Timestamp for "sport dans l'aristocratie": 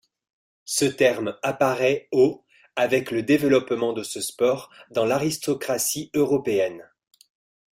4.19-6.09